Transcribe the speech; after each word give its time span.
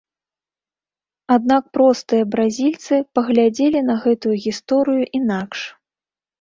Аднак 1.35 1.63
простыя 1.79 2.23
бразільцы 2.37 2.93
паглядзелі 3.19 3.85
на 3.93 4.01
гэтую 4.09 4.35
гісторыю 4.49 5.03
інакш. 5.23 5.59